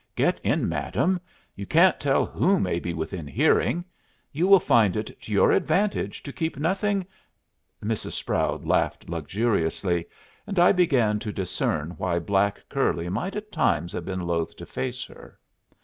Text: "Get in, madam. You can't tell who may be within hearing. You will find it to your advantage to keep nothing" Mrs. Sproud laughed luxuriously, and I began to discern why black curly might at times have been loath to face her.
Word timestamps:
"Get 0.15 0.39
in, 0.43 0.67
madam. 0.67 1.21
You 1.55 1.67
can't 1.67 1.99
tell 1.99 2.25
who 2.25 2.59
may 2.59 2.79
be 2.79 2.91
within 2.91 3.27
hearing. 3.27 3.85
You 4.31 4.47
will 4.47 4.59
find 4.59 4.97
it 4.97 5.21
to 5.21 5.31
your 5.31 5.51
advantage 5.51 6.23
to 6.23 6.33
keep 6.33 6.57
nothing" 6.57 7.05
Mrs. 7.85 8.13
Sproud 8.13 8.65
laughed 8.65 9.09
luxuriously, 9.09 10.07
and 10.47 10.57
I 10.57 10.71
began 10.71 11.19
to 11.19 11.31
discern 11.31 11.91
why 11.99 12.17
black 12.17 12.61
curly 12.67 13.09
might 13.09 13.35
at 13.35 13.51
times 13.51 13.93
have 13.93 14.05
been 14.05 14.21
loath 14.21 14.55
to 14.55 14.65
face 14.65 15.03
her. 15.03 15.37